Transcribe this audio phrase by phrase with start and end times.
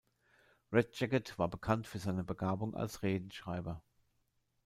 [0.71, 3.83] Red Jacket war bekannt für seine Begabung als Redenschreiber.